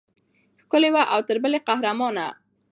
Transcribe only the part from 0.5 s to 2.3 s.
ښکلې وه او تر بلې قهرمانه.